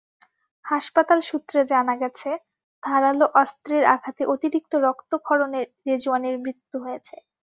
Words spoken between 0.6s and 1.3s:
হাসপাতাল